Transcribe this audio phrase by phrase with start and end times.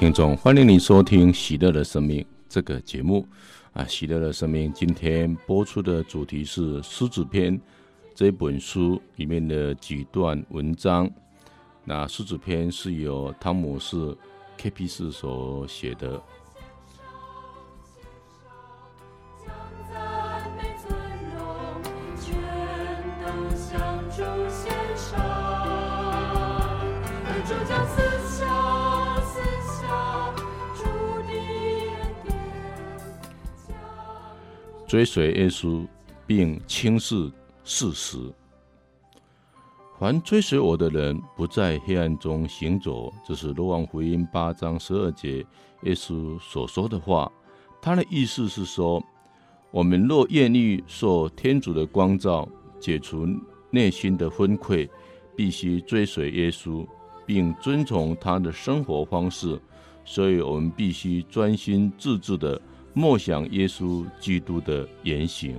[0.00, 3.28] 听众，欢迎你收听《喜乐的生命》这个节目。
[3.74, 7.54] 啊，《喜乐的生命》今天播出的主题是《狮子篇》
[8.14, 11.06] 这本书里面的几段文章。
[11.84, 14.16] 那《狮子篇》是由汤姆士
[14.56, 16.18] ·K·P 斯所写的。
[34.90, 35.86] 追随耶稣，
[36.26, 37.30] 并轻视
[37.62, 38.18] 事实。
[40.00, 43.14] 凡追随我的人，不在黑暗中行走。
[43.24, 45.46] 这是《罗王福音》八章十二节，
[45.84, 47.30] 耶稣所说的话。
[47.80, 49.00] 他的意思是说，
[49.70, 52.48] 我们若愿意受天主的光照，
[52.80, 53.24] 解除
[53.70, 54.90] 内心的昏聩，
[55.36, 56.84] 必须追随耶稣，
[57.24, 59.56] 并遵从他的生活方式。
[60.04, 62.60] 所以，我们必须专心致志的。
[63.00, 65.56] 默想耶稣基督的言行。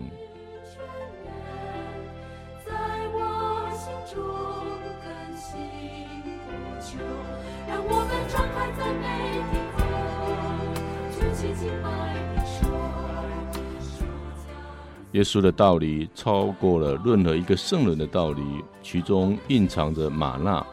[15.14, 18.44] 耶稣的道理超过了任何一个圣人的道理，
[18.84, 20.64] 其中蕴藏着吗哪。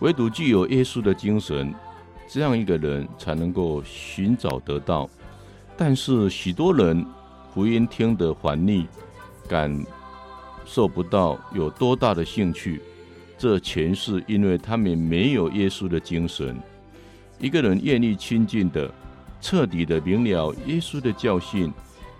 [0.00, 1.72] 唯独具有耶稣的精神，
[2.26, 5.08] 这样一个人才能够寻找得到。
[5.76, 7.04] 但是许多人
[7.52, 8.86] 福音听得烦腻，
[9.48, 9.84] 感
[10.64, 12.80] 受不到有多大的兴趣，
[13.36, 16.56] 这全是因为他们没有耶稣的精神。
[17.38, 18.90] 一个人愿意亲近的、
[19.40, 21.72] 彻底的明了耶稣的教训，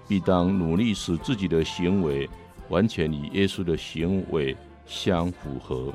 [0.09, 2.29] 必当努力使自己的行为
[2.69, 5.93] 完全与耶稣的行为相符合。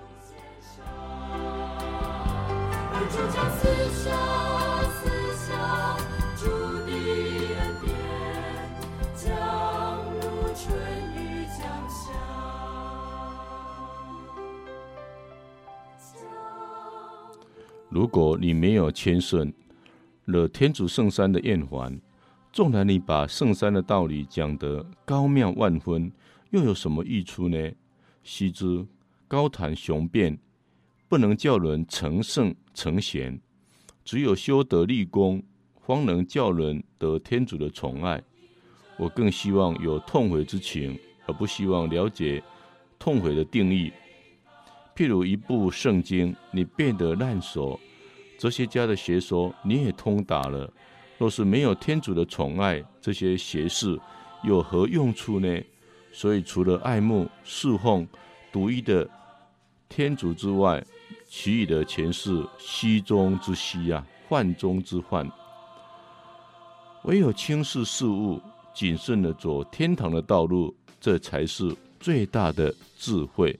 [17.89, 19.51] 如果你没有谦逊
[20.25, 21.99] 惹天主圣山的厌烦，
[22.53, 26.11] 纵然你把圣山的道理讲得高妙万分，
[26.51, 27.71] 又有什么益处呢？
[28.23, 28.85] 须知
[29.27, 30.37] 高谈雄辩，
[31.07, 33.39] 不能叫人成圣成贤；
[34.05, 35.41] 只有修德立功，
[35.81, 38.21] 方能叫人得天主的宠爱。
[38.97, 42.43] 我更希望有痛悔之情，而不希望了解
[42.99, 43.91] 痛悔的定义。
[44.99, 47.79] 譬如一部圣经，你变得烂熟，
[48.37, 50.69] 哲学家的学说你也通达了。
[51.17, 53.97] 若是没有天主的宠爱，这些学识
[54.43, 55.57] 有何用处呢？
[56.11, 58.05] 所以，除了爱慕、侍奉
[58.51, 59.09] 独一的
[59.87, 60.85] 天主之外，
[61.29, 65.25] 其余的全是虚中之虚啊，幻中之幻。
[67.05, 68.37] 唯有轻视事物，
[68.73, 73.57] 谨慎地走天堂的道路，这才是最大的智慧。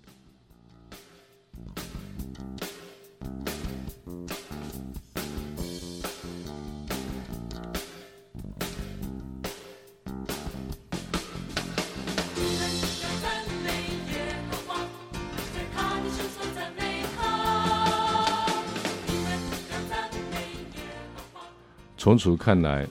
[22.09, 22.88] 从此看来，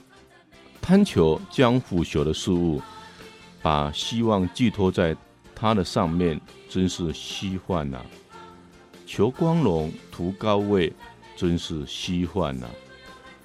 [0.81, 2.81] 贪求将腐朽的事物，
[3.61, 5.13] 把希望寄托在
[5.53, 8.01] 它的上面，真是虚幻呐！
[9.05, 10.93] 求光荣、图高位，
[11.35, 12.69] 真是虚幻呐！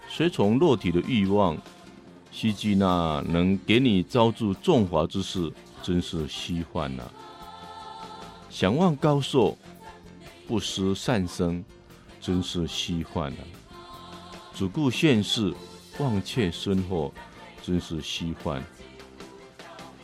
[0.08, 1.58] 随从肉体的欲望，
[2.30, 5.52] 希冀那能给你招致荣华之事，
[5.82, 7.02] 真是虚幻呐！
[8.48, 9.58] 想望高寿，
[10.46, 11.64] 不失善生，
[12.20, 13.38] 真是虚幻呐！
[14.54, 15.52] 只顾现世，
[15.98, 17.12] 忘却身后，
[17.60, 18.62] 真是虚幻；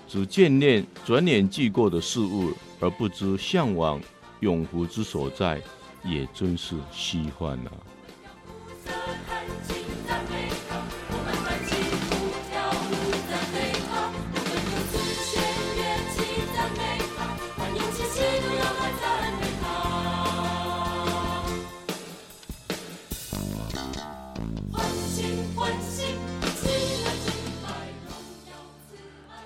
[0.09, 4.01] 只眷恋转眼即过的事物，而不知向往
[4.41, 5.63] 永福之所在，
[6.03, 7.71] 也真是虚幻啊。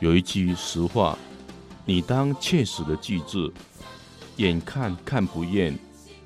[0.05, 1.17] 有一句实话，
[1.87, 3.51] 你当切实的记住：
[4.37, 5.75] 眼看看不厌，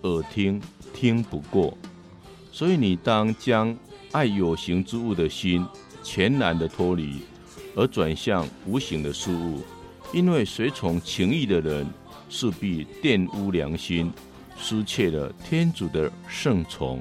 [0.03, 0.61] 耳听
[0.93, 1.79] 听不过。
[2.51, 3.79] 所以你当将
[4.11, 5.65] 爱有形之物的心
[6.03, 7.21] 全然的脱离，
[7.77, 9.63] 而转向无形的事物。
[10.13, 11.87] 因为随从情欲的人，
[12.29, 14.13] 势必玷污良心，
[14.59, 17.01] 失窃了天主的圣宠。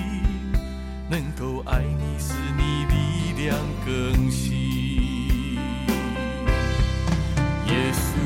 [1.11, 5.55] 能够爱你，使你力量更新。
[7.67, 8.20] 耶稣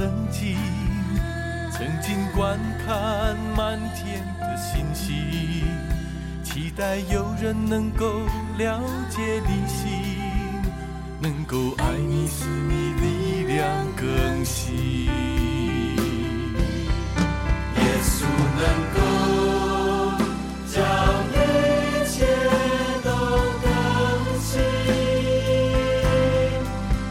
[0.00, 0.56] 曾经
[1.70, 5.14] 曾经观看满天的星星
[6.42, 8.22] 期待有人能够
[8.56, 8.80] 了
[9.10, 9.90] 解你心
[11.20, 15.04] 能够爱你使你力量更新。
[17.76, 18.24] 耶稣
[18.56, 18.98] 能够
[20.66, 20.82] 将
[21.28, 21.36] 一
[22.08, 22.24] 切
[23.04, 23.10] 都
[23.60, 23.68] 更
[24.40, 24.62] 新。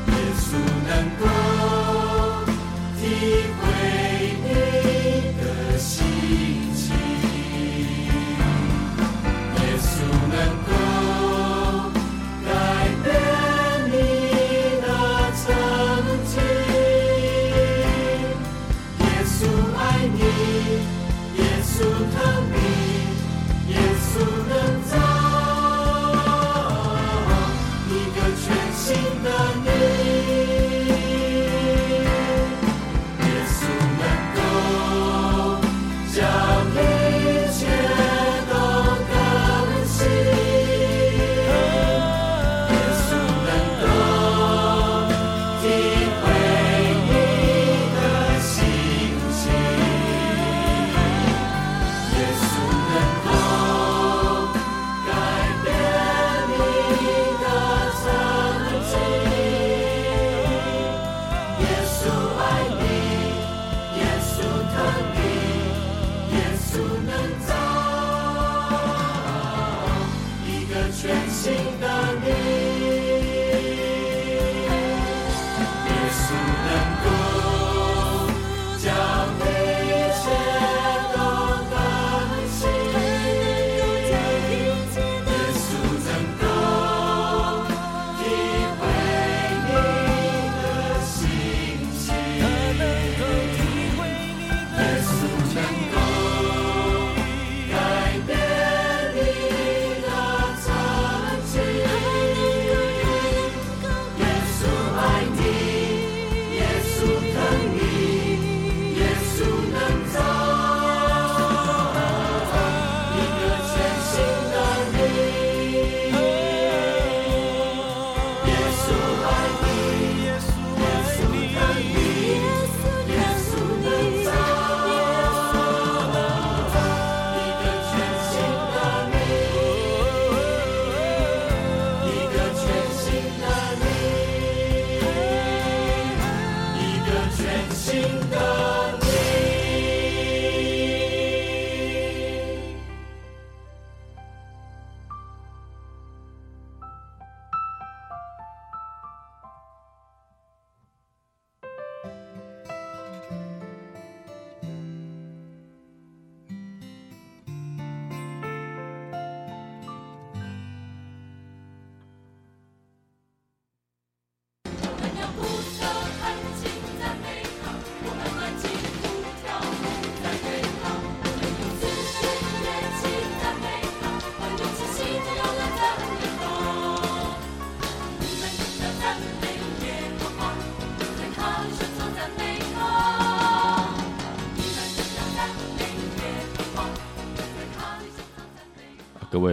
[0.08, 0.48] 耶稣
[0.88, 1.29] 能够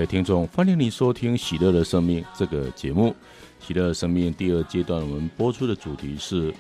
[0.07, 3.11] 听众，欢迎你收听《喜乐的生命》这个节目。
[3.67, 6.55] 《喜乐生命》第二阶段，我们播出的主题是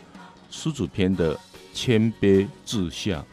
[0.50, 1.38] 诗组篇的
[1.72, 3.24] 谦卑志向。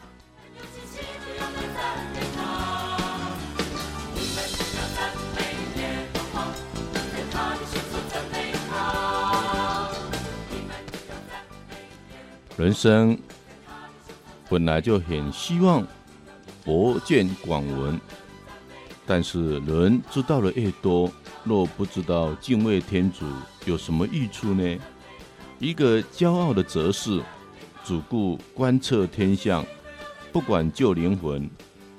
[12.56, 13.18] 人生
[14.48, 15.84] 本来就很希望
[16.64, 18.00] 博见广闻，
[19.06, 21.12] 但是人知道的越多，
[21.44, 23.26] 若不知道敬畏天主
[23.66, 24.78] 有什么益处呢？
[25.58, 27.22] 一个骄傲的哲士，
[27.84, 29.64] 只顾观测天象，
[30.32, 31.48] 不管救灵魂，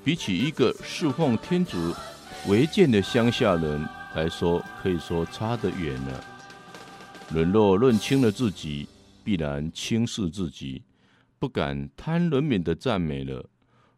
[0.04, 1.78] 比起一个侍奉天主
[2.48, 6.26] 违建的乡下人来说，可以说差得远了。
[7.34, 8.88] 人若认清了自己，
[9.24, 10.82] 必然轻视自己，
[11.38, 13.48] 不敢贪人民的赞美了。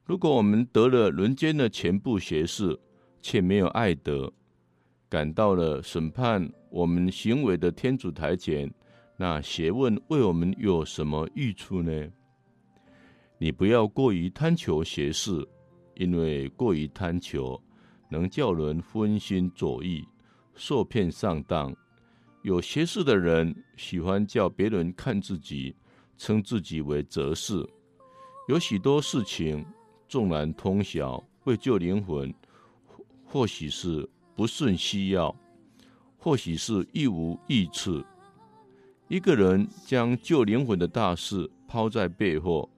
[0.06, 2.78] 如果我们得了人间的全部学识，
[3.28, 4.32] 却没有爱德，
[5.10, 8.74] 赶到了审判我们行为的天主台前，
[9.18, 11.92] 那学问为我们有什么益处呢？
[13.38, 15.46] 你不要过于贪求学识，
[15.96, 17.62] 因为过于贪求，
[18.10, 20.08] 能叫人分心左意，
[20.56, 21.76] 受骗上当。
[22.44, 25.76] 有学识的人喜欢叫别人看自己，
[26.18, 27.62] 称自己为哲士。
[28.48, 29.66] 有许多事情
[30.08, 32.34] 纵然通晓，为救灵魂，
[33.28, 35.36] 或许是不甚需要，
[36.18, 38.04] 或许是一无益处。
[39.08, 42.70] 一个人将救灵魂的大事抛在背后，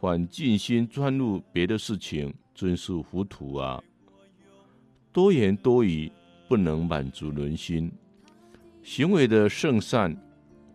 [0.00, 3.82] 反尽心钻入别的事情，真是糊涂啊！
[5.12, 6.12] 多言多语
[6.48, 7.90] 不能满足人心。
[8.82, 10.16] 行为的圣善，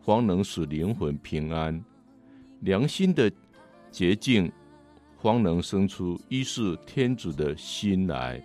[0.01, 1.79] 方能使灵魂平安；
[2.61, 3.31] 良心的
[3.89, 4.51] 洁净，
[5.21, 8.43] 方能生出依恃天主的心来。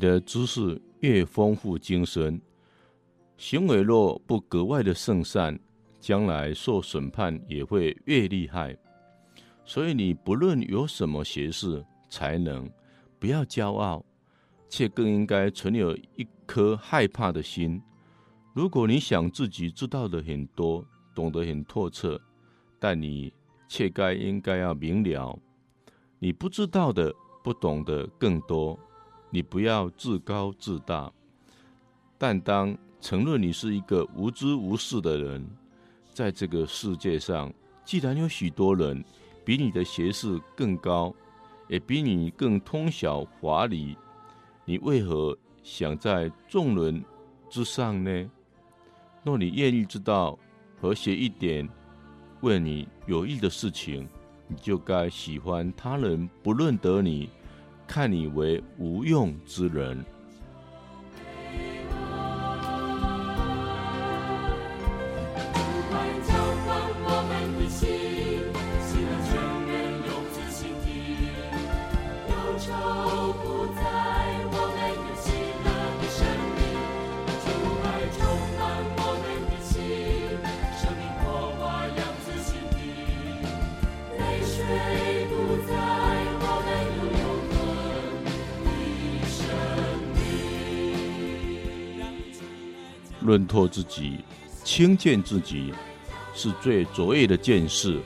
[0.00, 2.40] 的知识越丰富精深，
[3.36, 5.56] 行为若不格外的圣善，
[6.00, 8.76] 将来受审判也会越厉害。
[9.64, 12.68] 所以你不论有什么学识才能，
[13.20, 14.04] 不要骄傲，
[14.68, 17.80] 却更应该存有一颗害怕的心。
[18.52, 22.20] 如果你想自己知道的很多，懂得很透彻，
[22.80, 23.32] 但你
[23.68, 25.38] 却该应该要明了，
[26.18, 27.14] 你不知道的、
[27.44, 28.76] 不懂的更多。
[29.30, 31.10] 你不要自高自大，
[32.18, 35.48] 但当承认你是一个无知无识的人。
[36.12, 37.52] 在这个世界上，
[37.84, 39.02] 既然有许多人
[39.44, 41.14] 比你的学识更高，
[41.68, 43.96] 也比你更通晓法理，
[44.64, 47.02] 你为何想在众人
[47.48, 48.30] 之上呢？
[49.22, 50.36] 若你愿意知道
[50.80, 51.68] 和谐一点
[52.40, 54.08] 为你有益的事情，
[54.48, 57.30] 你就该喜欢他人不认得你。
[57.90, 59.98] 看你为无用之人。
[93.30, 94.18] 论透自己，
[94.64, 95.72] 轻贱自己，
[96.34, 98.00] 是最卓越的见识，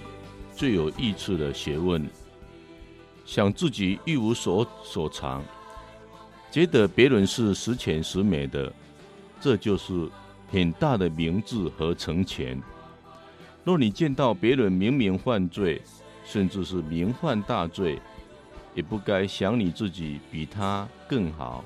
[0.54, 2.06] 最有益处的学问。
[3.24, 5.42] 想自己一无所所长，
[6.50, 8.70] 觉得别人是十全十美的，
[9.40, 10.10] 这就是
[10.52, 12.60] 很大的明智和成全。
[13.64, 15.80] 若你见到别人明明犯罪，
[16.26, 17.98] 甚至是明犯大罪，
[18.74, 21.64] 也不该想你自己比他更好，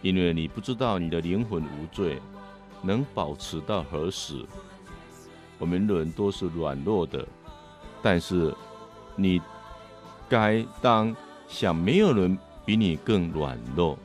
[0.00, 2.20] 因为你不知道你的灵魂无罪。
[2.82, 4.44] 能保持到何时？
[5.58, 7.26] 我们人都是软弱的，
[8.00, 8.54] 但是
[9.16, 9.40] 你
[10.28, 11.14] 该当
[11.48, 13.98] 想，没有人比你更软弱。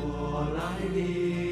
[0.00, 1.47] 我来临。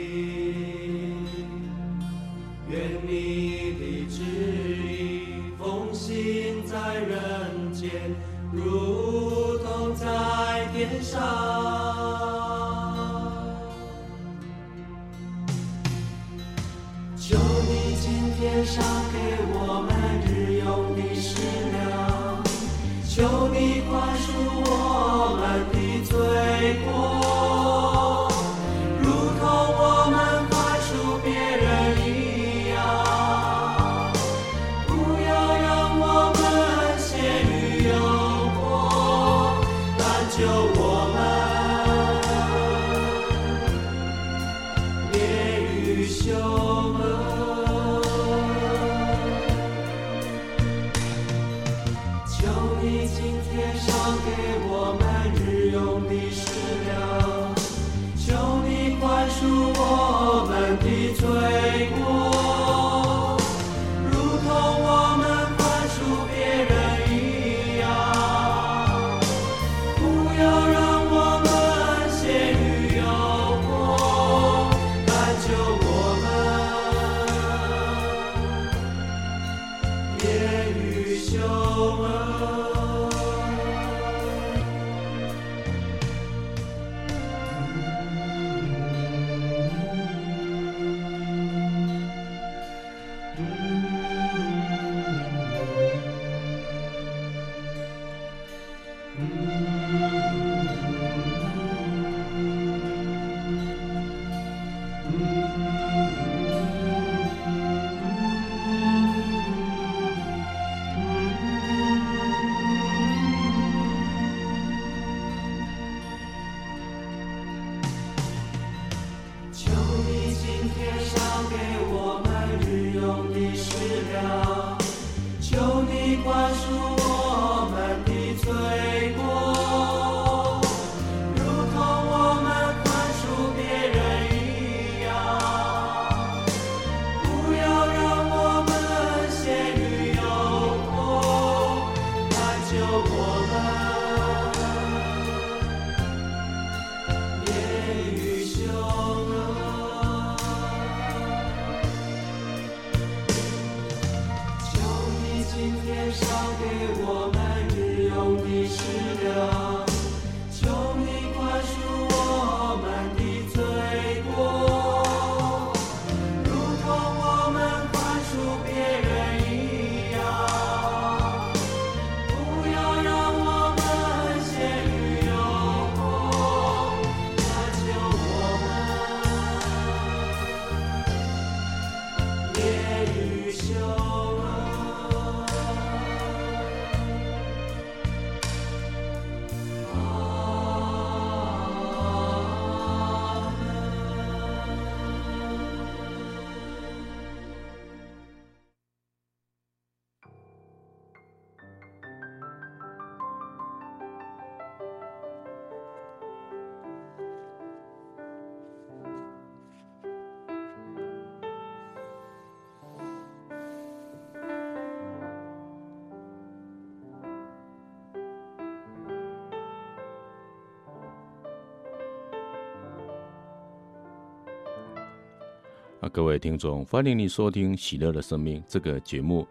[226.16, 229.46] 各位听众，欢迎你收听《喜乐的生命》这个节目。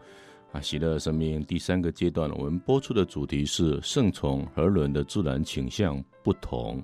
[0.51, 6.83] 啊，《喜乐的生命》第三个阶段，我们播出的主题是圣从和伦的自然倾向不同。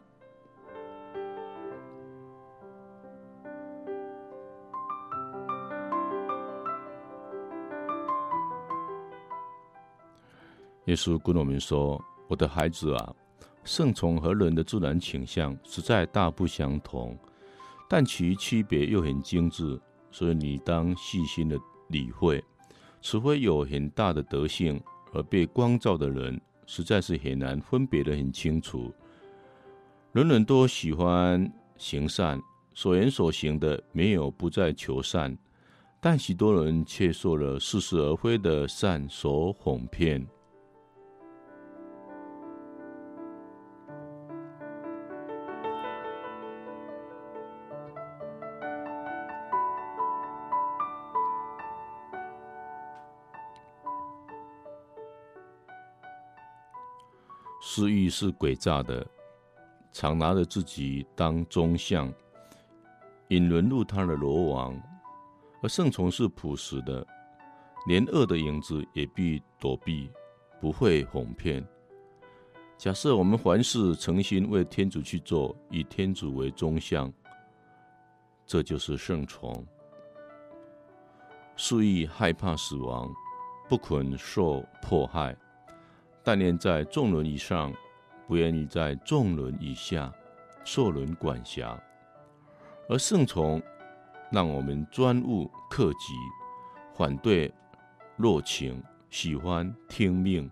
[10.86, 13.16] 耶稣跟我们说：“我的孩子啊，
[13.64, 17.18] 圣从和伦的自然倾向实在大不相同。”
[17.94, 19.78] 但其区别又很精致，
[20.12, 22.42] 所以你当细心的理会。
[23.02, 28.94] 除非有很大的德性而被光照的人，实在是很难分别得很清楚。
[30.14, 32.42] 人人都喜欢行善，
[32.74, 35.38] 所言所行的没有不在求善，
[36.00, 40.26] 但许多人却受了似是而非的善所哄骗。
[57.82, 59.04] 私欲是诡诈的，
[59.92, 62.14] 常拿着自己当中相，
[63.30, 64.76] 引沦入他的罗网；
[65.64, 67.04] 而圣从是朴实的，
[67.88, 70.12] 连恶的影子也必躲避，
[70.60, 71.68] 不会哄骗。
[72.78, 77.12] 假设我们凡事诚心为天主去做，以天主为中相，
[78.46, 79.66] 这就是圣从。
[81.58, 83.12] 私欲害怕死亡，
[83.68, 85.36] 不肯受迫害，
[86.24, 87.74] 但愿在众人以上，
[88.28, 90.14] 不愿意在众人以下
[90.64, 91.82] 受人管辖。
[92.88, 93.62] 而圣从
[94.32, 96.14] 让我们专务克己，
[96.94, 97.52] 反对
[98.18, 100.50] 弱情，喜欢听命。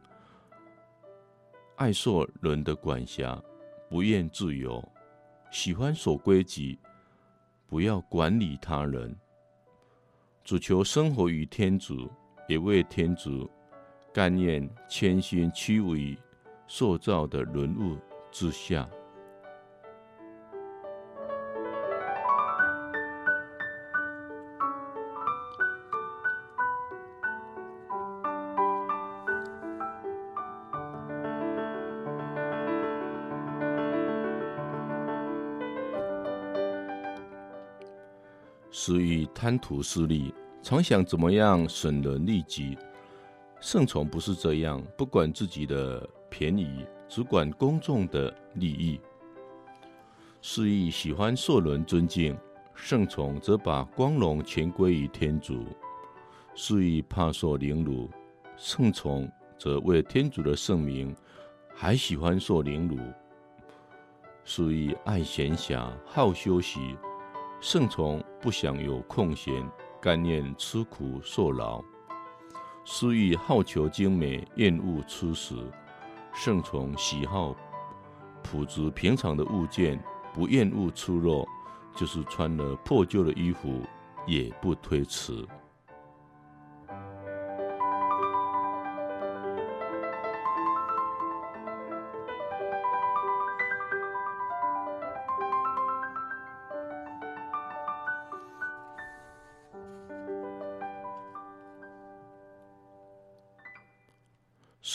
[1.75, 3.41] 爱受人的管辖，
[3.89, 4.83] 不愿自由，
[5.51, 6.77] 喜欢守规矩，
[7.67, 9.15] 不要管理他人，
[10.43, 12.11] 只求生活于天主，
[12.47, 13.49] 也为天主，
[14.19, 16.17] 甘愿谦心屈为
[16.67, 17.97] 受造的人物
[18.29, 18.85] 之下。
[38.69, 42.77] 私欲贪图私利，常想怎么样损人利己。
[43.61, 48.99] 圣从不是这样，不管自己的便宜，只管公众的利益。
[50.41, 52.37] 私欲喜欢受人尊敬，
[52.73, 55.65] 圣从则把光荣全归于天主。
[56.55, 58.09] 私欲怕受凌辱，
[58.55, 61.13] 圣从则为天主的圣名，
[61.75, 62.97] 还喜欢受凌辱。
[64.45, 66.95] 私欲爱闲暇，好休息。
[67.59, 69.53] 圣从不想有空闲，
[70.01, 71.83] 甘愿吃苦受劳；
[72.91, 75.55] 私欲好求精美，厌恶吃食。
[76.33, 77.55] 圣从喜好
[78.41, 81.47] 朴质平常的物件，不厌恶粗肉，
[81.95, 83.83] 就是穿了破旧的衣服，
[84.25, 85.47] 也不推辞。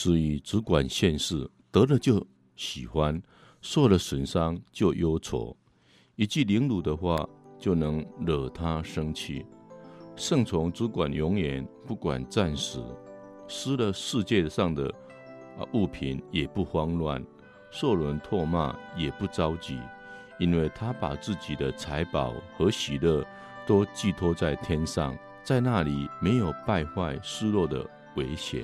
[0.05, 2.23] 所以只管现世，得了就
[2.55, 3.19] 喜欢，
[3.59, 5.57] 受了损伤就忧愁，
[6.15, 9.43] 一句凌辱的话就能惹他生气。
[10.15, 12.79] 圣从只管永远，不管暂时，
[13.47, 14.93] 失了世界上的
[15.57, 17.25] 啊物品也不慌乱，
[17.71, 19.75] 受人唾骂也不着急，
[20.37, 23.25] 因为他把自己的财宝和喜乐
[23.65, 27.83] 都寄托在天上，在那里没有败坏失落的
[28.15, 28.63] 危险。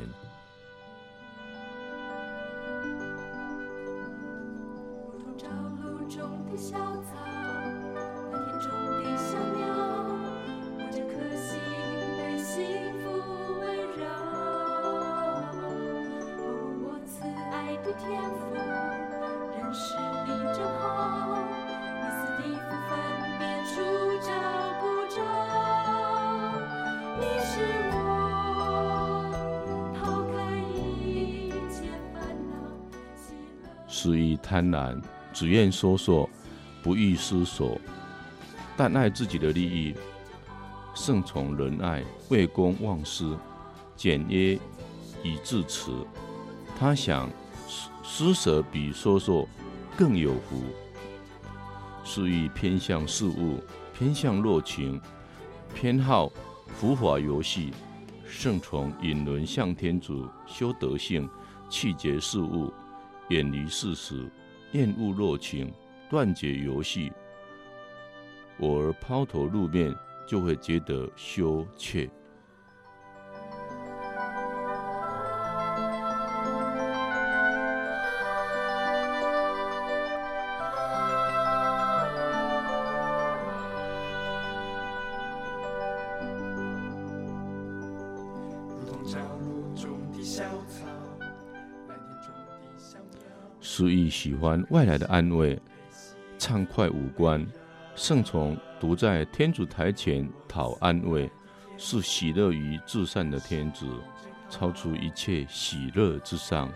[35.42, 36.30] 只愿说说，
[36.84, 37.82] 不欲思索，
[38.78, 39.96] 但爱自己的利益。
[40.94, 43.36] 圣从仁爱，为公忘私，
[43.96, 44.54] 简约
[45.24, 45.90] 以自持。
[46.78, 47.28] 他想
[48.04, 49.50] 施舍比说说
[49.98, 50.62] 更有福。
[52.04, 53.64] 是欲偏向事物，
[53.98, 55.02] 偏向热情，
[55.74, 56.32] 偏好
[56.68, 57.74] 浮华游戏。
[58.28, 61.28] 圣从引人向天主，修德性，
[61.68, 62.72] 弃绝事物。
[63.30, 64.30] 远离世事，
[64.74, 65.72] 厌恶热情，
[66.10, 67.12] 断绝游戏，
[68.58, 69.94] 我儿抛头露面，
[70.26, 72.10] 就会觉得羞怯。
[93.82, 95.60] 私欲喜欢外来的安慰，
[96.38, 97.44] 畅快无关。
[97.96, 101.28] 圣从独在天主台前讨安慰，
[101.80, 103.88] 是喜乐于至善的天子，
[104.52, 106.72] 超出一切喜乐之上。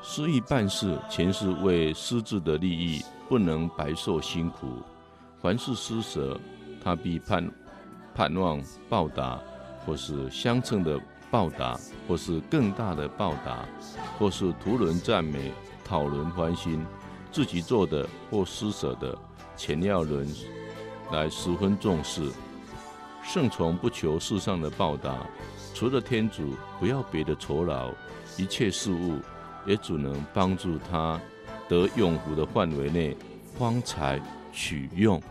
[0.00, 4.68] 失意办事，全是为私自的利益，不能白受辛苦。
[5.42, 6.40] 凡是施舍，
[6.80, 7.50] 他必盼
[8.14, 9.40] 盼望报答，
[9.84, 10.96] 或是相称的
[11.30, 13.64] 报答，或是更大的报答，
[14.18, 15.52] 或是图人赞美、
[15.84, 16.84] 讨人欢心，
[17.30, 19.16] 自己做的或施舍的，
[19.56, 20.26] 钱要人
[21.12, 22.30] 来十分重视。
[23.22, 25.14] 圣从不求世上的报答，
[25.72, 27.90] 除了天主，不要别的酬劳，
[28.36, 29.20] 一切事物
[29.66, 31.20] 也只能帮助他
[31.68, 33.16] 得永福的范围内，
[33.56, 34.20] 方才
[34.52, 35.22] 取用。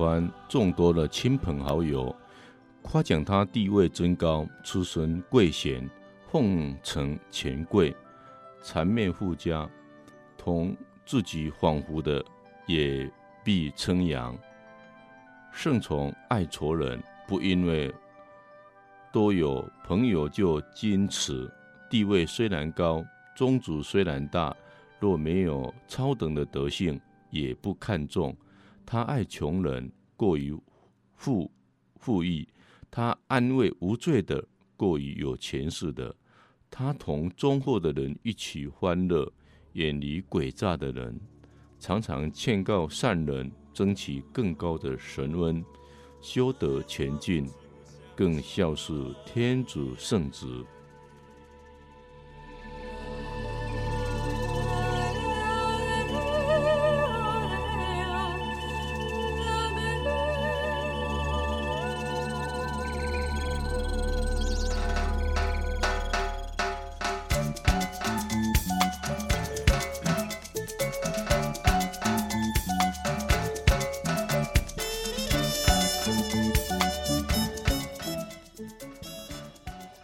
[0.00, 2.16] 欢众多的亲朋好友
[2.80, 5.86] 夸奖他地位尊高、出身贵贤、
[6.26, 7.94] 奉承权贵、
[8.62, 9.68] 缠面富家，
[10.38, 12.24] 同自己仿佛的
[12.66, 13.12] 也
[13.44, 14.34] 必称扬。
[15.52, 17.94] 圣从爱仇人，不因为
[19.12, 21.46] 多有朋友就矜持；
[21.90, 23.04] 地位虽然高，
[23.36, 24.56] 宗族虽然大，
[24.98, 28.34] 若没有超等的德性，也不看重。
[28.92, 30.52] 他爱穷人，过于
[31.14, 31.48] 富
[31.94, 32.44] 富裕；
[32.90, 34.44] 他安慰无罪的，
[34.76, 36.12] 过于有权势的；
[36.68, 39.32] 他同忠厚的人一起欢乐，
[39.74, 41.14] 远离诡诈的人；
[41.78, 45.64] 常常劝告善人，争取更高的神恩，
[46.20, 47.48] 修德前进，
[48.16, 50.66] 更孝顺天主圣子。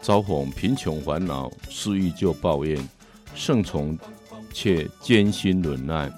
[0.06, 2.80] 遭逢贫穷烦恼，失意就抱怨；
[3.34, 3.98] 圣从
[4.52, 6.08] 却艰辛忍耐。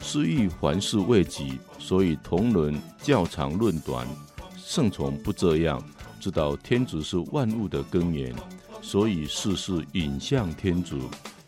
[0.00, 4.08] 失意凡事未及，所以同伦较长论短。
[4.56, 5.78] 圣从不这样，
[6.18, 8.34] 知道天主是万物的根源，
[8.80, 11.00] 所以事事引向天主。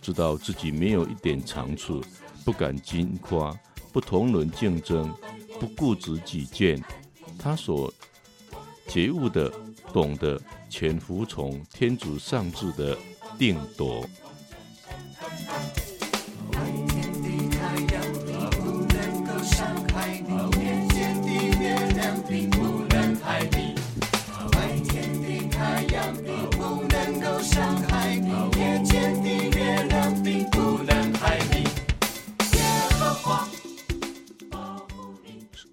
[0.02, 2.04] 知道自己没有一点长处，
[2.44, 3.58] 不敢矜夸，
[3.90, 5.10] 不同伦竞争，
[5.58, 6.78] 不固执己见。
[7.38, 7.90] 他所
[8.86, 9.50] 觉悟的、
[9.94, 10.38] 懂得。
[10.72, 12.96] 全服从天主上智的
[13.38, 14.08] 定夺。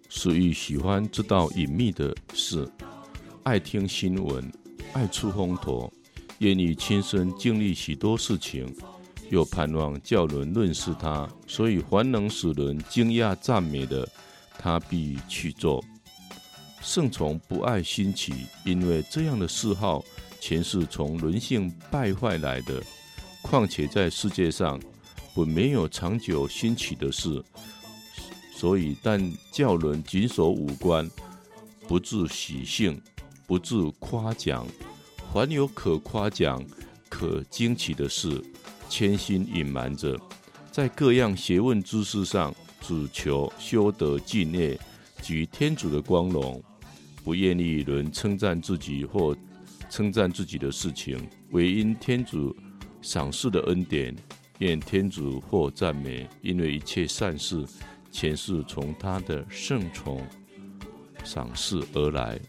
[0.10, 2.70] 所以喜欢知道隐秘的事，
[3.44, 4.59] 爱听新闻。
[4.94, 5.92] 爱出风头，
[6.40, 8.76] 愿意亲身经历许多事情，
[9.30, 14.08] 又盼望叫人认识他，所以凡能使人惊讶赞美的，
[14.58, 15.84] 他必去做。
[16.82, 18.34] 圣从不爱新奇，
[18.66, 20.04] 因为这样的嗜好
[20.40, 22.82] 全是从人性败坏来的。
[23.42, 24.80] 况且在世界上
[25.36, 27.44] 本没有长久新奇的事，
[28.56, 31.10] 所以但叫人谨守五官，
[31.88, 33.00] 不自喜性。
[33.50, 34.64] 不自夸奖，
[35.34, 36.64] 凡有可夸奖、
[37.10, 38.40] 可惊奇的事，
[38.88, 40.16] 谦心隐瞒着，
[40.72, 44.80] 在各样学问知识上，只求修德敬业，
[45.24, 46.62] 举天主的光荣，
[47.24, 49.36] 不愿意人称赞自己或
[49.90, 52.56] 称赞自己的事情，唯因天主
[53.02, 54.16] 赏赐的恩典，
[54.60, 57.66] 愿天主获赞美，因为一切善事，
[58.12, 60.22] 全是从他的圣宠
[61.24, 62.40] 赏赐而来。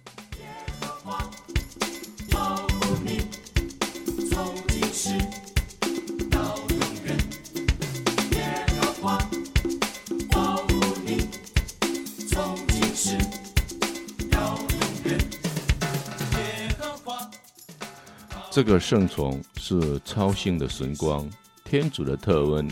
[18.60, 21.26] 这个圣宠是超性的神光，
[21.64, 22.70] 天主的特恩，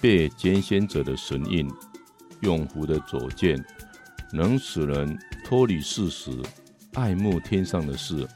[0.00, 1.70] 被拣选者的神印，
[2.40, 3.64] 永福的左见，
[4.32, 6.32] 能使人脱离世实，
[6.94, 8.26] 爱慕天上的事，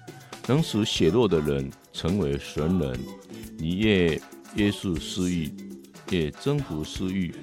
[0.46, 2.96] 能使血弱的人成为神人。
[3.58, 4.22] 你越
[4.54, 5.52] 约束私欲，
[6.10, 7.34] 越征服私欲，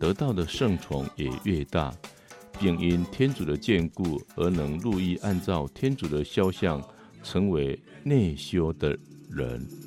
[0.00, 1.94] 得到的圣宠也越大，
[2.58, 6.82] 并因天主的眷顾而能乐意按照天主的肖像，
[7.22, 8.98] 成为内修的
[9.30, 9.81] 人。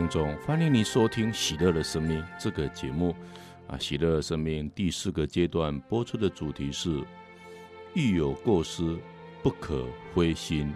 [0.00, 3.14] 听众，欢迎你收听《喜乐的生命》这个节目。
[3.66, 7.04] 啊，《喜乐的生命》第四个阶段播出的主题是：
[7.92, 8.98] 遇有过失，
[9.42, 10.74] 不可灰心。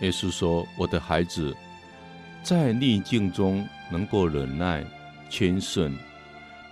[0.00, 1.56] 耶稣说：“我的孩子，
[2.42, 4.84] 在逆境中能够忍耐、
[5.30, 5.96] 谦逊，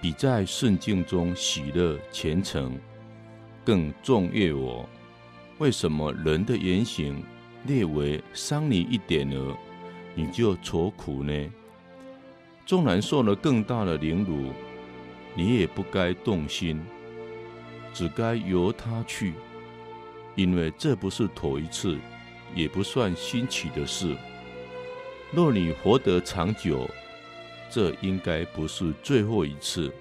[0.00, 2.78] 比在顺境中喜乐、虔诚
[3.64, 4.88] 更重悦我。
[5.58, 7.22] 为什么人的言行
[7.66, 9.56] 略微伤你一点儿，
[10.14, 11.52] 你就愁苦呢？
[12.64, 14.52] 纵然受了更大的凌辱，
[15.34, 16.80] 你也不该动心，
[17.92, 19.34] 只该由他去，
[20.34, 21.98] 因为这不是头一次。”
[22.54, 24.16] 也不算新奇的事。
[25.30, 26.88] 若你活得长久，
[27.70, 29.92] 这应该不是最后一次。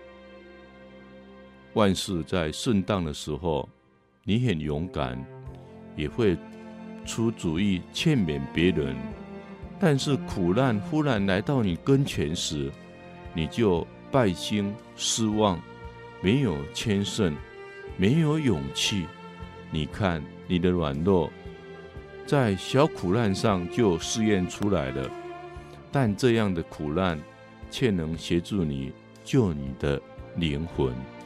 [1.74, 3.68] 万事在顺当的时候，
[4.24, 5.24] 你很勇敢，
[5.96, 6.38] 也会
[7.06, 8.96] 出主意劝勉别人。
[9.80, 12.72] 但是苦难忽然来到你跟前时，
[13.34, 15.62] 你就败兴失望，
[16.20, 17.36] 没有谦逊，
[17.96, 19.06] 没有勇气。
[19.70, 21.32] 你看你的软弱。
[22.26, 25.10] 在小苦难上就试验出来了，
[25.92, 27.18] 但这样的苦难
[27.70, 28.92] 却能协助你
[29.24, 30.02] 救你的
[30.36, 31.17] 灵魂。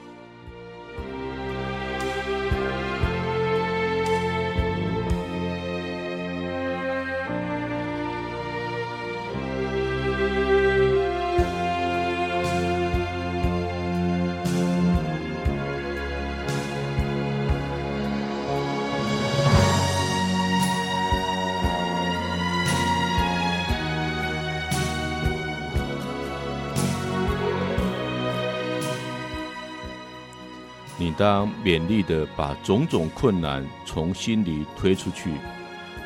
[31.02, 35.32] 你当勉励的把种种困难从心里推出去。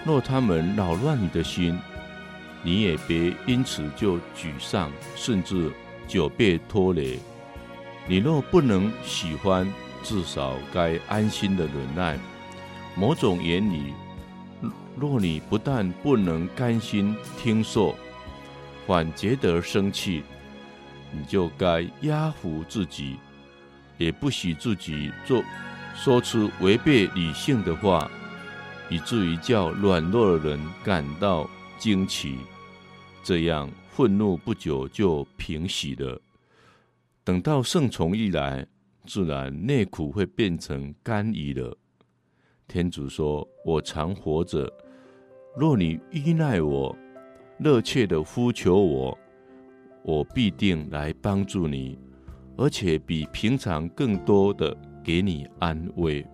[0.06, 1.78] 若他们扰乱你的心，
[2.64, 5.70] 你也别因此就沮丧，甚至
[6.08, 7.20] 久被拖累。
[8.08, 9.70] 你若不能喜欢，
[10.02, 12.18] 至少该安心的忍耐。
[12.96, 13.94] 某种言语，
[14.96, 17.94] 若你不但不能甘心听受，
[18.88, 20.24] 反觉得生气，
[21.12, 23.18] 你就该压服自己。
[23.98, 25.44] 也不许自己做
[25.96, 28.10] 说出违背理性的话，
[28.90, 32.38] 以至于叫软弱的人感到惊奇。
[33.24, 36.22] 这样愤怒不久就平息了。
[37.24, 38.68] 等到圣宠一来，
[39.06, 41.76] 自然内苦会变成甘飴了。
[42.68, 44.72] 天主说：“我常活着，
[45.56, 46.96] 若你依赖我，
[47.58, 49.18] 热切的呼求我，
[50.04, 51.98] 我必定来帮助你。”
[52.58, 56.26] 而且比平常更多的给你安慰。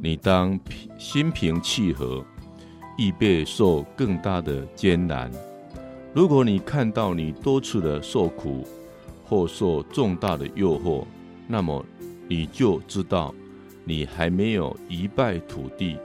[0.00, 0.58] 你当
[0.96, 2.24] 心平气和。
[2.98, 5.30] 预备受更大的艰难。
[6.12, 8.66] 如果你看到你多次的受苦
[9.24, 11.04] 或受重大的诱惑，
[11.46, 11.84] 那么
[12.28, 13.32] 你就知道
[13.84, 15.96] 你还没有一败涂地，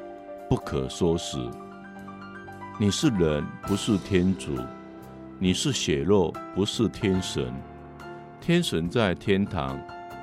[0.47, 1.39] 不可收拾。
[2.79, 4.51] 你是人，不是天主；
[5.39, 7.51] 你是血肉，不是天神。
[8.39, 9.79] 天神在天堂，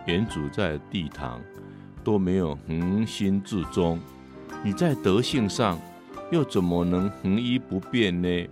[0.06, 1.40] 原主在地堂，
[2.04, 3.98] 都没有恒心至终。
[4.62, 5.76] 你在德性上。
[6.30, 8.48] 又怎么能恒一不变呢？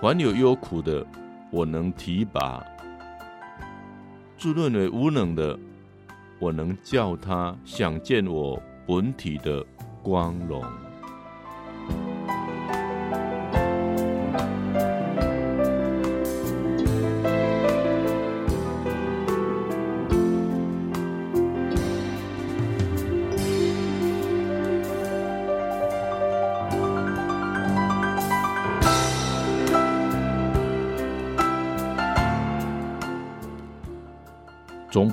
[0.00, 1.06] 凡有忧苦的，
[1.50, 2.64] 我能提拔；
[4.38, 5.58] 自认为无能的，
[6.38, 9.64] 我能叫他想见我本体的
[10.02, 10.64] 光荣。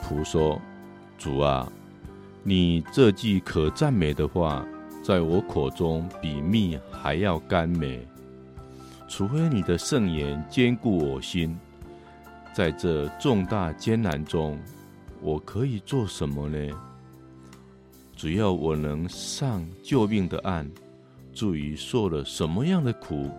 [0.09, 0.59] 仆说
[1.19, 1.71] ：“主啊，
[2.41, 4.65] 你这句可赞美的话，
[5.03, 8.03] 在我口中比蜜还要甘美。
[9.07, 11.55] 除非你的圣言坚固我心，
[12.55, 14.59] 在这重大艰难中，
[15.21, 16.75] 我可以做什么呢？
[18.15, 20.67] 只要我能上救命的岸，
[21.33, 23.29] 至于受了什么样的苦，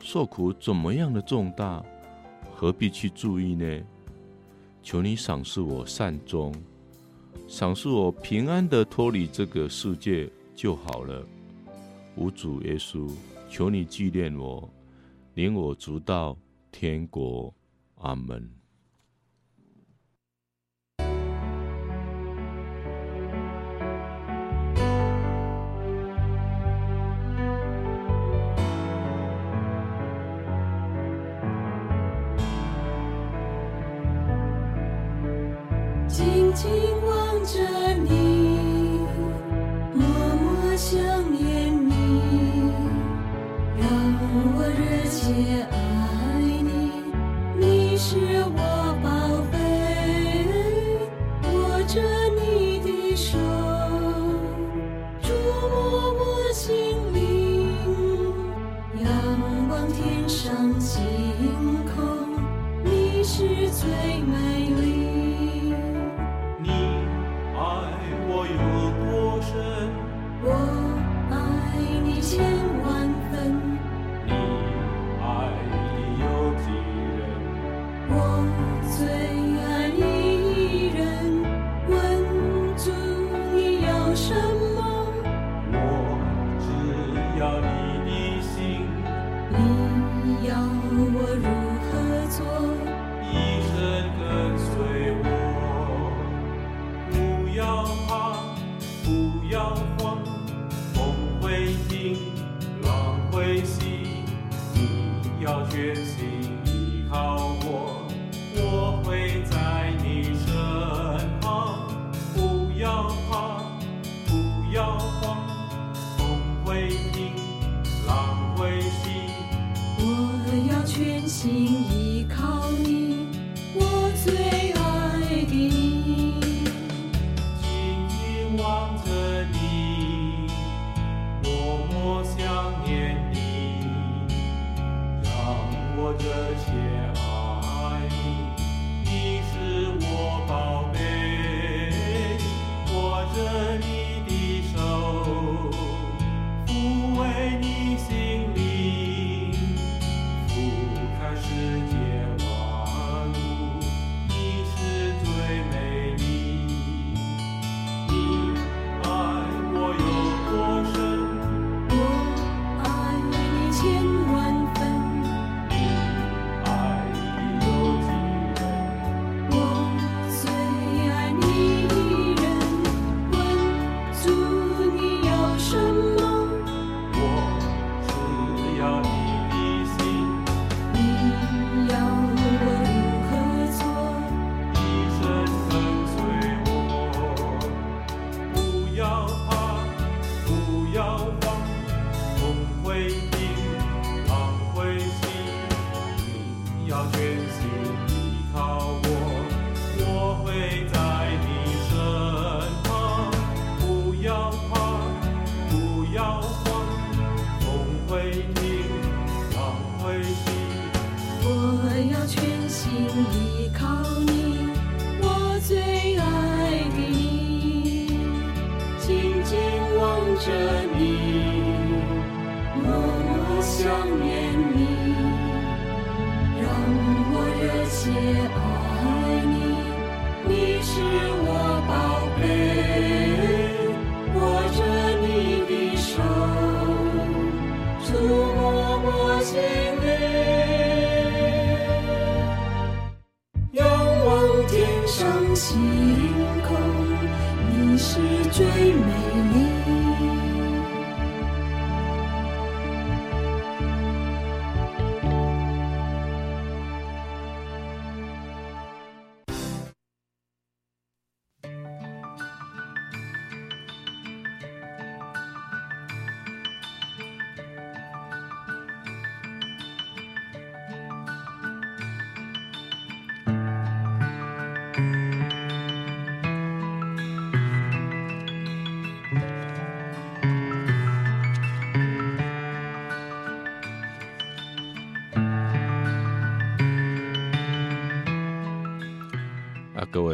[0.00, 1.82] 受苦怎么样的重大，
[2.54, 3.66] 何必去注意呢？”
[4.86, 6.54] 求你赏赐我善终，
[7.48, 11.26] 赏赐我平安的脱离这个世界就好了。
[12.14, 13.10] 无主耶稣，
[13.50, 14.70] 求你纪念我，
[15.34, 16.38] 领我足到
[16.70, 17.52] 天国。
[17.96, 18.55] 阿门。
[36.56, 36.95] 记。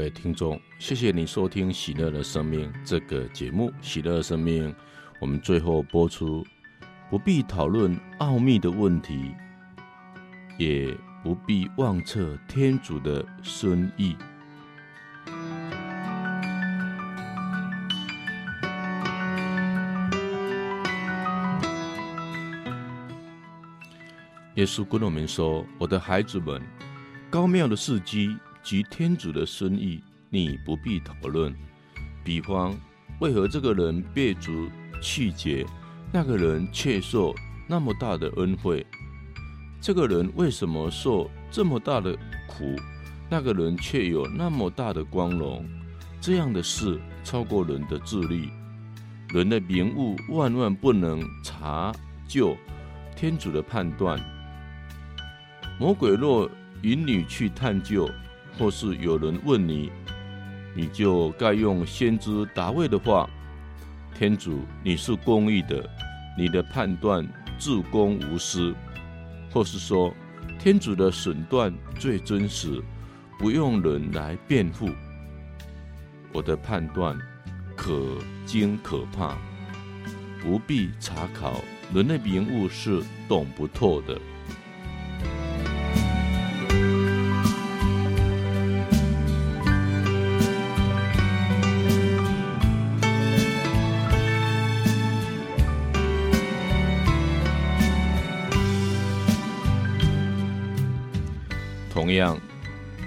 [0.03, 3.73] 各位听众，谢谢你收听《喜乐的生命》这个节目。
[3.81, 4.75] 喜乐的生命，
[5.21, 6.45] 我们最后播出，
[7.09, 9.33] 不必讨论奥秘的问题，
[10.59, 10.93] 也
[11.23, 14.17] 不必妄测天主的深意。
[24.57, 26.61] 耶稣跟我们说：“我的孩子们，
[27.31, 31.55] 高妙的事迹。”及天主的深意，你不必讨论。
[32.25, 32.75] 比方，
[33.21, 34.69] 为何这个人被主
[35.01, 35.67] 气绝，
[36.13, 37.35] 那个人却受
[37.69, 38.87] 那么大的恩惠？
[39.81, 42.77] 这个人为什么受这么大的苦，
[43.29, 45.69] 那个人却有那么大的光荣？
[46.21, 48.49] 这样的事超过人的智力，
[49.31, 51.93] 人的明悟万万不能查
[52.29, 52.57] 究
[53.17, 54.21] 天主的判断。”
[55.81, 56.49] 魔鬼若
[56.83, 58.09] 引你去探究，
[58.59, 59.91] 或是有人问你，
[60.75, 63.29] 你就该用先知大卫的话
[64.17, 65.89] ：“天主，你是公义的，
[66.37, 67.27] 你的判断
[67.59, 68.75] 至公无私。”
[69.51, 70.15] 或是说
[70.59, 72.83] ：“天主的审断最真实，
[73.39, 74.89] 不用人来辩护。”
[76.33, 77.19] 我的判断
[77.77, 79.37] 可惊可怕，
[80.41, 81.61] 不必查考，
[81.93, 84.19] 人的名物是懂不透的。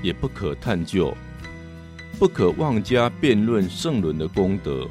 [0.06, 1.18] 也不可探究，
[2.20, 4.88] 不可妄加辩论圣人的功德。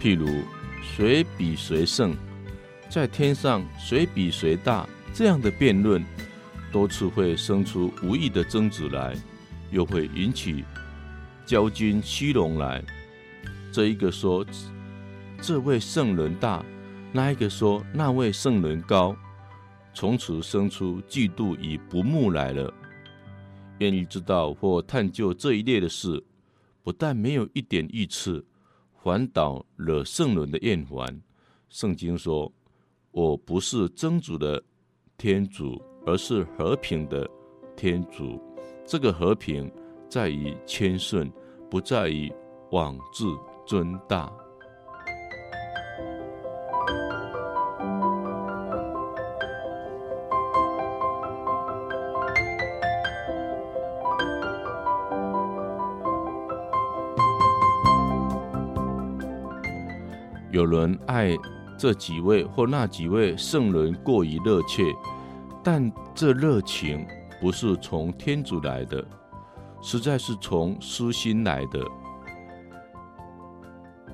[0.00, 0.44] 譬如，
[0.80, 2.14] 谁比谁圣，
[2.88, 6.04] 在天上谁比谁大，这样的辩论，
[6.70, 9.16] 多次会生出无意的争执来，
[9.72, 10.64] 又会引起
[11.44, 12.80] 骄君虚荣来。
[13.72, 14.46] 这一个说
[15.40, 16.64] 这位圣人大，
[17.10, 19.16] 那一个说那位圣人高。
[19.96, 22.72] 从此生出嫉妒与不睦来了。
[23.78, 26.22] 愿意知道或探究这一列的事，
[26.82, 28.42] 不但没有一点益处，
[29.02, 31.20] 反倒惹圣人的厌烦。
[31.68, 32.50] 圣经说
[33.10, 34.62] ：“我不是真主的
[35.16, 37.28] 天主，而是和平的
[37.76, 38.40] 天主。”
[38.86, 39.70] 这个和平
[40.08, 41.30] 在于谦顺，
[41.70, 42.32] 不在于
[42.70, 43.34] 妄自
[43.66, 44.32] 尊大。
[60.54, 61.36] 有人爱
[61.76, 64.84] 这几位或那几位圣人过于热切，
[65.64, 67.04] 但这热情
[67.40, 69.04] 不是从天主来的，
[69.82, 71.84] 实在是从私心来的。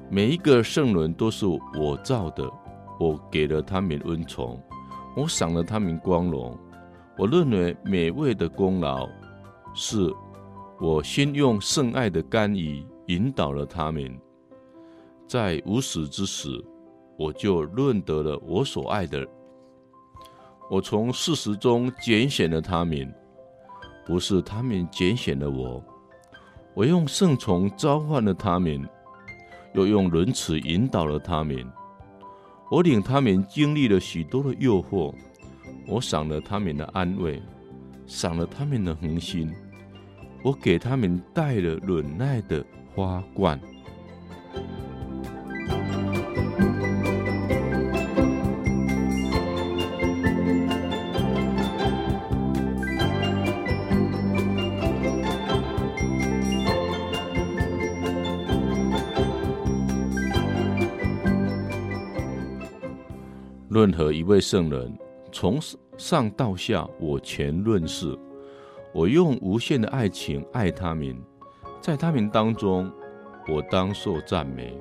[0.08, 1.44] 每一个圣人都是
[1.78, 2.50] 我造的，
[2.98, 4.58] 我给了他们恩宠，
[5.14, 6.58] 我赏了他们光荣。
[7.18, 9.06] 我认为每位的功劳，
[9.74, 10.10] 是
[10.80, 14.18] 我先用圣爱的甘飴引导了他们。
[15.30, 16.48] 在无始之时，
[17.16, 19.24] 我就认得了我所爱的。
[20.68, 23.08] 我从事实中拣选了他们，
[24.04, 25.80] 不是他们拣选了我。
[26.74, 28.84] 我用圣宠召唤了他们，
[29.72, 31.64] 又用仁慈引导了他们。
[32.68, 35.14] 我领他们经历了许多的诱惑，
[35.86, 37.40] 我赏了他们的安慰，
[38.04, 39.48] 赏了他们的恒心。
[40.42, 43.60] 我给他们戴了忍耐的花冠。
[63.90, 64.96] 任何一位圣人，
[65.32, 65.58] 从
[65.98, 68.16] 上到下，我全认识。
[68.94, 71.20] 我用无限的爱情爱他们，
[71.80, 72.88] 在他们当中，
[73.48, 74.80] 我当受赞美，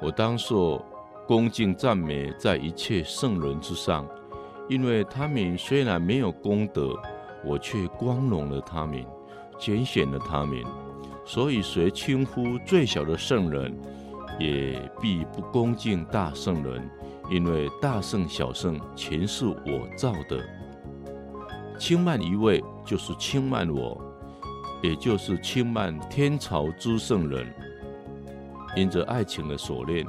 [0.00, 0.82] 我当受
[1.28, 4.08] 恭敬赞美，在一切圣人之上，
[4.70, 6.98] 因为他们虽然没有功德，
[7.44, 9.04] 我却光荣了他们，
[9.58, 10.64] 拣选了他们。
[11.26, 13.78] 所以，谁轻忽最小的圣人，
[14.38, 16.90] 也必不恭敬大圣人。
[17.30, 20.44] 因为大圣小圣全是我造的，
[21.78, 23.98] 轻慢一位就是轻慢我，
[24.82, 27.46] 也就是轻慢天朝之圣人。
[28.74, 30.04] 因着爱情的锁链，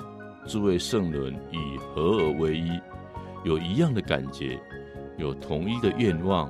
[0.48, 2.80] 诸位圣人以合而为一，
[3.44, 4.60] 有一样的感觉，
[5.18, 6.50] 有同一的愿望，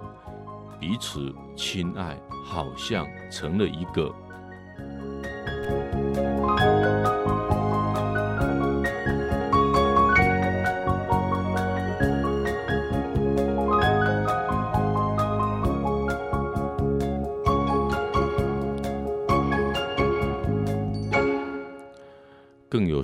[0.80, 4.10] 彼此亲爱，好像成了一个。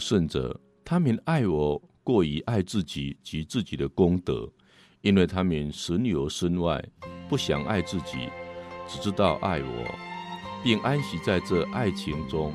[0.07, 4.49] 有甚者，他们爱我过于爱自己及自己的功德，
[5.01, 6.81] 因为他们神由身外，
[7.27, 8.29] 不想爱自己，
[8.87, 9.95] 只知道爱我，
[10.63, 12.53] 并安息在这爱情中。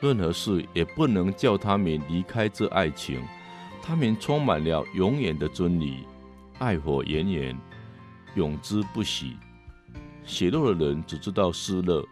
[0.00, 3.20] 任何事也不能叫他们离开这爱情。
[3.82, 6.04] 他们充满了永远的真理，
[6.60, 7.58] 爱火炎炎，
[8.36, 9.36] 永之不息。
[10.24, 12.06] 血肉的人只知道失乐。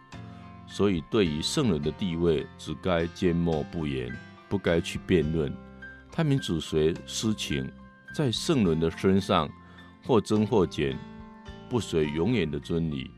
[0.67, 4.11] 所以，对于圣人的地位，只该缄默不言，
[4.53, 5.51] 不该去辩论。
[6.11, 7.67] 他们只随私情，
[8.13, 9.49] 在圣人的身上
[10.05, 10.95] 或增或减，
[11.67, 13.09] 不随永远的真理，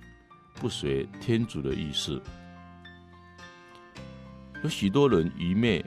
[0.53, 2.21] 不随天主的意思。
[4.63, 5.83] 有许多人愚昧，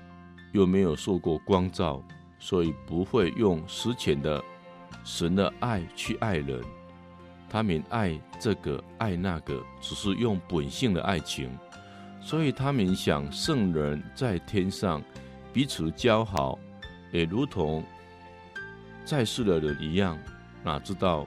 [0.52, 2.04] 又没有受过光照，
[2.38, 4.44] 所以不会用实浅的
[5.02, 6.62] 神的爱去爱人。
[7.48, 11.48] 他们爱这个爱那个，只是用本性的爱情，
[12.20, 15.02] 所以他们想圣人在天上
[15.52, 16.58] 彼此交好，
[17.12, 17.82] 也如同
[19.04, 20.18] 在世的人一样。
[20.64, 21.26] 哪知道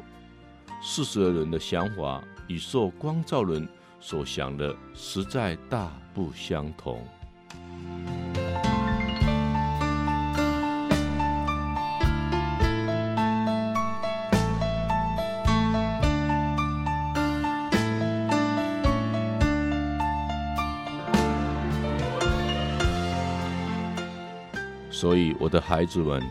[0.82, 3.68] 世俗的人的想法与受光照人
[4.00, 7.06] 所想的实在大不相同。
[25.12, 26.24] 所以，我的孩子们，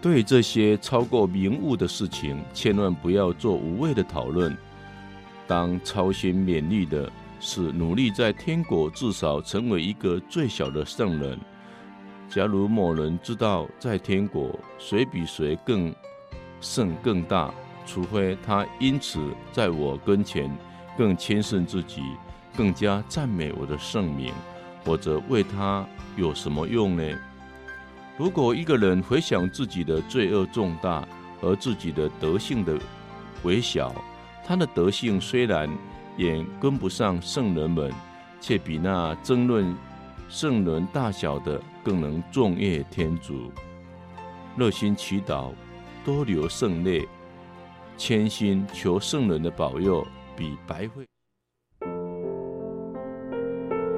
[0.00, 4.56] 对这些超过名物的事情，千万不要做无谓的讨论。
[5.46, 11.38] 当操心勉励的是努力在天国至少成为一个最小的圣人。
[12.30, 15.94] 假如某人知道在天国谁比谁更
[16.58, 17.52] 圣更大，
[17.84, 19.20] 除非他因此
[19.52, 20.50] 在我跟前
[20.96, 22.00] 更谦逊自己，
[22.56, 24.32] 更加赞美我的圣名，
[24.86, 25.86] 或者为他
[26.16, 27.04] 有什么用呢？
[28.18, 31.06] 如果一个人回想自己的罪恶重大，
[31.42, 32.78] 而自己的德性的
[33.42, 33.94] 微小，
[34.42, 35.68] 他的德性虽然
[36.16, 37.92] 也跟不上圣人们，
[38.40, 39.76] 却比那争论
[40.30, 43.52] 圣人大小的更能颂乐天主。
[44.56, 45.52] 热心祈祷，
[46.02, 47.06] 多流圣泪，
[47.98, 51.06] 谦心求圣人的保佑，比白费。